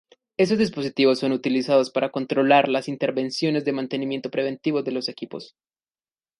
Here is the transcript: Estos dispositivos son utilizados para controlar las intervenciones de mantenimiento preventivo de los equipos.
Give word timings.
Estos 0.35 0.57
dispositivos 0.57 1.19
son 1.19 1.31
utilizados 1.31 1.91
para 1.91 2.09
controlar 2.09 2.67
las 2.67 2.87
intervenciones 2.87 3.65
de 3.65 3.71
mantenimiento 3.71 4.31
preventivo 4.31 4.81
de 4.81 4.93
los 4.93 5.07
equipos. 5.07 5.53